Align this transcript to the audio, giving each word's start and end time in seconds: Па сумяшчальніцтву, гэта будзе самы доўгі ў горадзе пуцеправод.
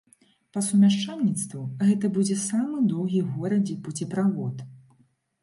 Па 0.55 0.61
сумяшчальніцтву, 0.67 1.61
гэта 1.89 2.05
будзе 2.15 2.39
самы 2.47 2.81
доўгі 2.95 3.19
ў 3.25 3.37
горадзе 3.37 3.79
пуцеправод. 3.87 4.67